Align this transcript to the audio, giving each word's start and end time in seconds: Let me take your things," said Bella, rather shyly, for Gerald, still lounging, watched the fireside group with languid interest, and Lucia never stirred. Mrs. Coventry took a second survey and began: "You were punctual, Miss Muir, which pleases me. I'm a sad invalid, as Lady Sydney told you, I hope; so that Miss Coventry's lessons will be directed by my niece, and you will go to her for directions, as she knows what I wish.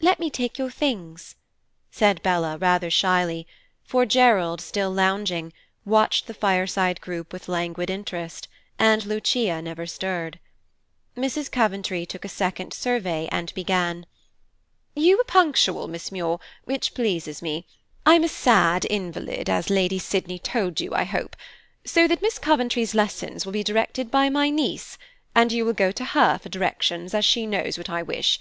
Let 0.00 0.18
me 0.18 0.30
take 0.30 0.56
your 0.58 0.70
things," 0.70 1.34
said 1.90 2.22
Bella, 2.22 2.56
rather 2.56 2.88
shyly, 2.90 3.46
for 3.82 4.06
Gerald, 4.06 4.62
still 4.62 4.90
lounging, 4.90 5.52
watched 5.84 6.26
the 6.26 6.32
fireside 6.32 7.02
group 7.02 7.34
with 7.34 7.50
languid 7.50 7.90
interest, 7.90 8.48
and 8.78 9.04
Lucia 9.04 9.60
never 9.60 9.84
stirred. 9.84 10.38
Mrs. 11.18 11.50
Coventry 11.52 12.06
took 12.06 12.24
a 12.24 12.30
second 12.30 12.72
survey 12.72 13.28
and 13.30 13.52
began: 13.52 14.06
"You 14.96 15.18
were 15.18 15.24
punctual, 15.24 15.86
Miss 15.86 16.10
Muir, 16.10 16.38
which 16.64 16.94
pleases 16.94 17.42
me. 17.42 17.66
I'm 18.06 18.24
a 18.24 18.28
sad 18.28 18.86
invalid, 18.88 19.50
as 19.50 19.68
Lady 19.68 19.98
Sydney 19.98 20.38
told 20.38 20.80
you, 20.80 20.94
I 20.94 21.04
hope; 21.04 21.36
so 21.84 22.08
that 22.08 22.22
Miss 22.22 22.38
Coventry's 22.38 22.94
lessons 22.94 23.44
will 23.44 23.52
be 23.52 23.62
directed 23.62 24.10
by 24.10 24.30
my 24.30 24.48
niece, 24.48 24.96
and 25.34 25.52
you 25.52 25.66
will 25.66 25.74
go 25.74 25.92
to 25.92 26.04
her 26.06 26.38
for 26.38 26.48
directions, 26.48 27.12
as 27.12 27.26
she 27.26 27.44
knows 27.46 27.76
what 27.76 27.90
I 27.90 28.02
wish. 28.02 28.38